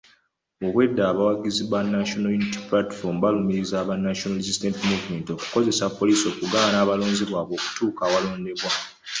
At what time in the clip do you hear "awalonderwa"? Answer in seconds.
8.07-8.71